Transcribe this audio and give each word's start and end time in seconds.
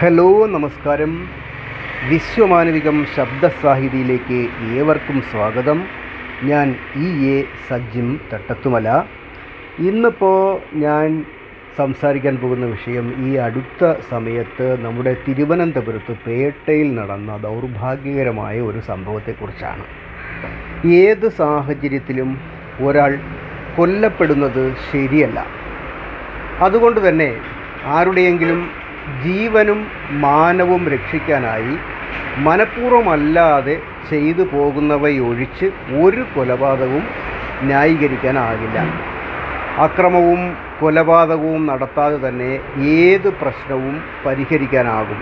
Hello 0.00 0.46
നമസ്കാരം. 0.46 1.12
വിശ്വമാനവികം 2.08 3.06
ശബ്ദസാഹിതിയിലേക്ക് 3.14 4.38
ഏവർക്കും 4.76 5.22
സ്വാഗതം. 5.30 5.78
ഞാൻ 6.42 6.66
ഇ 6.96 7.06
എ 7.30 7.44
സജിം 7.68 8.20
തട്ടത്തുമല. 8.32 8.88
ഇന്നിപ്പോൾ 9.78 10.60
ഞാൻ 10.84 11.24
സംസാരിക്കാൻ 11.78 12.36
പോകുന്ന 12.36 12.66
വിഷയം 12.66 13.28
ഈ 13.28 13.36
അടുത്ത 13.36 13.92
സമയത്ത് 14.10 14.80
നമ്മുടെ 14.84 15.16
തിരുവനന്തപുരത്ത് 15.28 16.16
പേട്ടയിൽ 16.26 16.94
നടന്ന 16.94 17.36
ദൗർഭാഗ്യകരമായ 17.36 18.60
ഒരു 18.60 18.80
സംഭവത്തെക്കുറിച്ചാണ്. 18.80 19.84
ഏത് 21.02 21.28
സാഹചര്യത്തിലും 21.42 22.40
ഒരാൾ 22.86 23.18
കൊല്ലപ്പെടുന്നത് 23.76 24.74
ശരിയല്ല. 24.92 25.46
അതുകൊണ്ട് 26.60 27.08
തന്നെ 27.08 27.32
ആരുടെയെങ്കിലും 27.84 28.87
ജീവനും 29.24 29.86
മാനവും 30.10 30.88
രക്ഷിക്കാനായി 30.88 31.78
മനഃപൂർവമല്ലാതെ 32.46 33.80
ചെയ്തു 34.10 34.42
പോകുന്നവയൊഴിച്ച് 34.42 35.66
ഒരു 36.02 36.24
കൊലപാതകവും 36.34 37.04
ന്യായീകരിക്കാനാകില്ല. 37.62 38.78
അക്രമവും 39.78 40.56
കൊലപാതകവും 40.80 41.66
നടത്താതെ 41.66 42.28
തന്നെ 42.28 42.60
ഏത് 42.80 43.28
പ്രശ്നവും 43.40 44.02
പരിഹരിക്കാനാകും. 44.26 45.20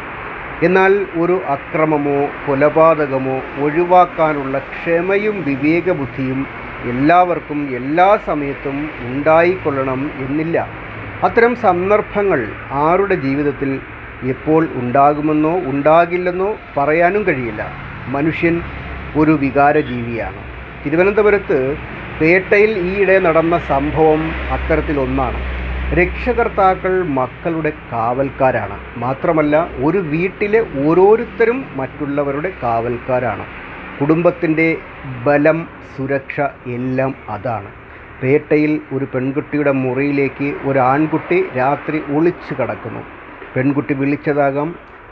എന്നാൽ 0.62 1.06
ഒരു 1.16 1.40
അക്രമമോ 1.48 2.28
കൊലപാതകമോ 2.46 3.42
ഒഴിവാക്കാനുള്ള 3.62 4.58
ക്ഷമയും 4.58 5.36
വിവേകബുദ്ധിയും 5.48 6.46
എല്ലാവർക്കും 6.90 7.74
എല്ലാ 7.74 8.18
സമയത്തും 8.26 8.90
ഉണ്ടായിക്കൊള്ളണം 9.08 10.10
എന്നില്ല. 10.26 10.85
അത്തരം 11.24 11.54
സന്ദർഭങ്ങൾ 11.56 12.48
ആരുടെ 12.70 13.14
ജീവിതത്തിൽ 13.14 13.80
എപ്പോൾ 14.22 14.68
ഉണ്ടാകുമെന്നോ 14.74 15.58
ഉണ്ടാകില്ലെന്നോ 15.58 16.56
പറയാനും 16.76 17.26
കഴിയില്ല. 17.26 17.62
മനുഷ്യൻ 18.08 18.62
ഒരു 19.16 19.30
വികാരജീവിയാണ്. 19.30 20.40
തിരുവനന്തപുരത്ത് 20.84 21.76
പേട്ടയിൽ 22.20 22.78
ഈയിടെ 22.78 23.18
നടന്ന 23.18 23.58
സംഭവം 23.58 24.34
അത്തരത്തിലൊന്നാണ്. 24.50 25.40
രക്ഷകർത്താക്കൾ 25.92 27.02
മക്കളുടെ 27.02 27.72
കാവൽക്കാരാണ്. 27.92 28.78
മാത്രമല്ല 28.96 29.68
ഒരു 29.76 29.98
വീട്ടിലെ 29.98 30.60
ഓരോരുത്തരും 30.86 31.64
മറ്റുള്ളവരുടെ 31.76 32.52
കാവൽക്കാരാണ്. 32.62 33.44
കുടുംബത്തിന്റെ 34.00 34.76
ബലം 35.24 35.68
സുരക്ഷ 35.96 36.40
എല്ലാം 36.66 37.14
അതാണ്. 37.28 37.85
പേട്ടയിൽ 38.22 38.72
ഒരു 38.92 39.06
പെൺകുട്ടിയുടെ 39.14 39.72
മുറിയിലേക്ക് 39.84 40.48
ഒരു 40.64 40.78
ആൺകുട്ടി 40.92 41.38
രാത്രി 41.56 41.98
ഒളിച്ചു 42.16 42.52
കടക്കുന്നു. 42.60 43.02
പെൺകുട്ടി 43.56 43.94
വിളിച്ചതാകാം. 43.94 44.68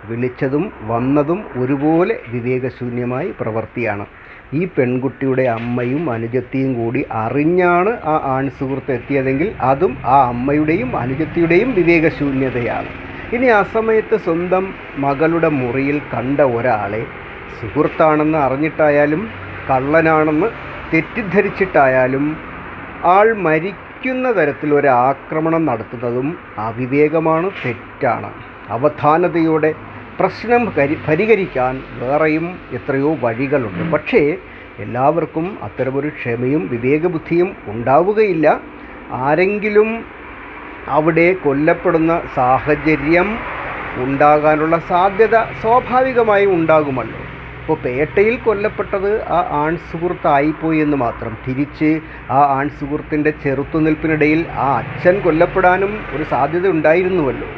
വിളിച്ചതും 0.09 0.65
വന്നതും 0.83 1.39
ഒരുപോലെ 1.61 2.15
വിവേകശൂന്യമായി 2.33 3.29
പ്രവൃത്തിയാണ് 3.41 4.05
ഈ 4.53 4.63
പെൺകുട്ടിയുടെ 4.77 5.45
അമ്മയും 5.59 6.11
അനുജത്തിയും 6.11 6.73
കൂടി 6.75 7.01
അറിഞ്ഞാണ് 7.23 7.93
ആ 8.05 8.15
ആൺ 8.35 8.45
സുഹൃത്ത് 8.59 8.93
എത്തിയതെങ്കിൽ 8.93 9.49
അതും 9.71 9.93
ആ 10.07 10.17
അമ്മയുടെയും 10.33 10.91
അനുജത്തിയുടെയും 10.97 11.71
വിവേകശൂന്യതയാണ്. 11.79 12.91
ഇനി 13.37 13.47
ആ 13.59 13.61
സമയത്ത് 13.77 14.17
സ്വന്തം 14.27 14.65
മകളുടെ 14.97 15.51
മുറിയിൽ 15.61 15.99
കണ്ട 16.15 16.41
ഒരാളെ 16.57 17.03
സുഹൃത്താണെന്ന് 17.59 18.39
അറിഞ്ഞിട്ടായാലും 18.39 19.23
കള്ളനാണെന്ന് 19.71 20.49
തെറ്റിദ്ധരിച്ചിട്ടായാലും 20.93 22.25
ആൾ 23.13 23.33
മരിക്കുന്ന 23.47 24.27
തരത്തിൽ 24.37 24.75
ഒരു 24.75 24.87
ആക്രമണം 24.87 25.67
നടത്തുന്നതും 25.67 26.39
അവിവേകമാണ് 26.59 27.51
തെറ്റാണ്. 27.65 28.31
അവധാനതയോടെ 28.69 29.75
പ്രശ്നം 30.21 30.63
കരി 30.79 30.97
പരിഹരിക്കാൻ 31.09 31.83
വേറെയും 32.01 32.47
എത്രയോ 32.73 33.15
വഴികളുണ്ട്. 33.25 33.93
പക്ഷേ 33.93 34.23
എല്ലാവർക്കും 34.85 35.59
അത്തരമൊരു 35.63 36.09
ക്ഷമയും 36.09 36.63
വിവേകബുദ്ധിയും 36.73 37.57
ഉണ്ടാവുകയില്ല. 37.67 38.61
ആരെങ്കിലും 39.25 39.91
അവിടെ 40.89 41.29
കൊല്ലപ്പെടുന്ന 41.45 42.23
സാഹചര്യം 42.37 43.29
ഉണ്ടാകാനുള്ള 44.05 44.79
സാധ്യത 44.79 45.37
സ്വാഭാവികമായും 45.63 46.55
ഉണ്ടാകുമല്ലോ. 46.55 47.24
ഇപ്പോൾ 47.65 47.77
പേട്ടയിൽ 47.85 48.37
കൊല്ലപ്പെട്ടത് 48.37 49.23
ആ 49.29 49.49
ആൺ 49.51 49.77
സുഹൃത്തായിപ്പോയി 49.77 50.79
എന്ന് 50.79 50.97
മാത്രം. 50.97 51.37
തിരിച്ച് 51.49 52.01
ആ 52.31 52.41
ആൺ 52.57 52.69
സുഹൃത്തിന്റെ 52.69 53.31
ചെറുത്തുനിൽപ്പിനിടയിൽ 53.31 54.47
ആ 54.53 54.67
അച്ഛൻ 54.77 55.21
കൊല്ലപ്പെടാനും 55.21 56.07
ഒരു 56.17 56.25
സാധ്യത 56.25 56.69
ഉണ്ടായിരുന്നുവല്ലോ. 56.69 57.49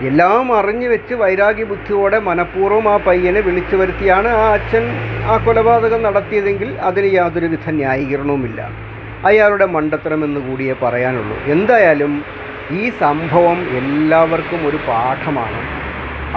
എല്ലാം 0.00 0.58
അറിഞ്ഞു 0.58 0.88
വെച്ച് 0.88 1.14
വൈരാഗ്യ 1.14 1.64
ബുദ്ധിയോടെ 1.64 2.18
മനഃപൂർവം 2.18 2.88
ആ 2.88 2.96
പയ്യനെ 2.96 3.40
വിളിച്ചു 3.40 3.76
വരുത്തിയാണ് 3.76 4.28
ആ 4.28 4.52
അച്ഛൻ 4.52 4.84
ആ 5.24 5.36
കൊലപാതകം 5.36 6.02
നടത്തിയതെങ്കിൽ 6.02 6.78
അതിന് 6.80 7.14
യാതൊരുവിധ 7.14 7.70
ന്യായീകരണവുമില്ല. 7.70 8.60
അയാളുടെ 9.24 9.66
മണ്ടത്തരമെന്ന് 9.66 10.40
കൂടിയേ 10.40 10.74
പറയാനുള്ളൂ. 10.82 11.36
എന്തായാലും 11.46 12.24
ഈ 12.70 12.90
സംഭവം 12.90 13.60
എല്ലാവർക്കും 13.78 14.66
ഒരു 14.68 14.76
പാഠമാണ്. 14.88 15.81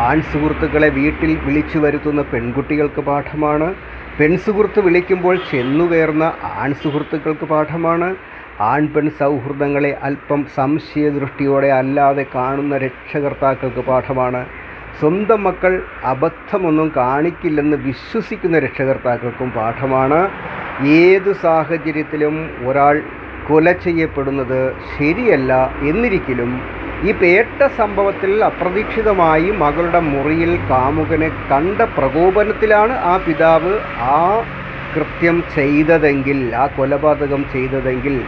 ആൺ 0.03 0.22
സുഹൃത്തുക്കളെ 0.22 0.88
വീട്ടിൽ 0.89 1.38
വിളിച്ചു 1.44 1.78
വരുത്തുന്ന 1.78 2.22
പെൺകുട്ടികൾക്ക് 2.22 3.01
പാഠമാണ്. 3.01 3.75
പെൺസുഹൃത്ത് 4.19 4.79
വിളിക്കുമ്പോൾ 4.79 5.35
ചെന്നുകയറുന്ന 5.51 6.33
ആൺ 6.44 6.73
സുഹൃത്തുക്കൾക്ക് 6.73 7.45
പാഠമാണ്. 7.45 8.16
ആൺ 8.59 8.88
പെൺ 8.88 9.09
സൗഹൃദങ്ങളെ 9.19 9.97
അല്പം 10.01 10.45
സംശയദൃഷ്ടിയോടെ 10.55 11.67
അല്ലാതെ 11.67 12.25
കാണുന്ന 12.35 12.78
രക്ഷകർത്താക്കൾക്ക് 12.78 13.79
പാഠമാണ്. 13.79 14.45
സ്വന്തം 15.00 15.44
മക്കൾ 15.44 15.84
അബദ്ധമൊന്നും 16.03 16.91
കാണിക്കില്ലെന്ന് 16.95 17.78
വിശ്വസിക്കുന്ന 17.78 18.59
രക്ഷകർത്താക്കൾക്കും 18.59 19.51
പാഠമാണ്. 19.51 20.29
ഏതു 20.88 21.34
സാഹചര്യത്തിലും 21.34 22.51
ഒരാൾ 22.67 23.01
കൊല 23.47 23.72
ചെയ്യപ്പെടുന്നത് 23.72 24.59
ശരിയല്ല 24.97 25.53
എന്നിരിക്കലും 25.81 26.61
ഈ 27.03 27.11
പേട്ട 27.11 27.67
സംഭവത്തിൽ 27.67 28.44
അപ്രതീക്ഷിതമായി 28.44 29.51
മകളുടെ 29.51 30.00
മുറിയിൽ 30.00 30.56
കാമുകനെ 30.69 31.29
കണ്ട 31.51 31.81
പ്രകോപനത്തിലാണ് 31.81 32.94
ആ 32.94 33.17
പിതാവ് 33.17 33.79
ആ 34.00 34.44
കൃത്യം 34.95 35.44
ചെയ്തതെങ്കിൽ 35.55 36.55
ആ 36.55 36.67
കൊലപാതകം 36.67 37.45
ചെയ്തതെങ്കിൽ 37.53 38.23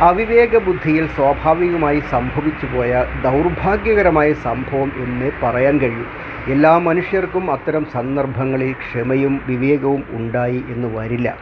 അവിവേക 0.00 0.58
ബുദ്ധിയിൽ 0.58 1.06
സ്വാഭാവികമായി 1.06 2.02
സംഭവിച്ചു 2.10 2.66
പോയ 2.66 3.04
ദൗർഭാഗ്യകരമായ 3.22 4.32
സംഭവം 4.32 4.92
എന്ന് 4.96 5.30
പറയാൻ 5.42 5.78
കഴിയും. 5.78 6.06
എല്ലാ 6.48 6.78
മനുഷ്യർക്കും 6.78 7.52
അത്തരം 7.52 7.86
സന്ദർഭങ്ങളിൽ 7.92 8.72
ക്ഷമയും 8.72 9.40
വിവേകവും 9.46 10.04
ഉണ്ടായി 10.10 10.64
എന്ന് 10.68 10.98
വരില്ല. 10.98 11.36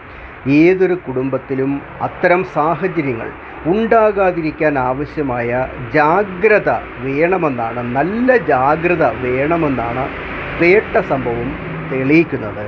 ഏതൊരു 0.49 0.95
കുടുംബത്തിലും 0.95 1.83
അത്തരം 2.03 2.45
സാഹചര്യങ്ങൾ 2.45 3.31
ഉണ്ടാകാതിരിക്കാൻ 3.67 4.79
ആവശ്യമായ 4.79 5.67
ജാഗ്രത 5.95 6.71
വേണമെന്നാണ് 6.99 7.81
നല്ല 7.97 8.37
ജാഗ്രത 8.37 9.05
വേണമെന്നാണ് 9.27 10.05
പേട്ട 10.61 11.01
സംഭവം 11.01 11.51
തെളിയിക്കുന്നത്. 11.93 12.67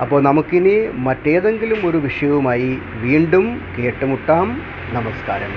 അപ്പോൾ 0.00 0.22
നമുക്കിനി 0.22 0.88
മറ്റേതെങ്കിലും 0.94 1.86
ഒരു 1.86 1.96
വിഷയവുമായി 1.96 2.78
വീണ്ടും 3.02 3.62
കേട്ടുമുട്ടാം. 3.78 4.62
നമസ്കാരം. 4.92 5.52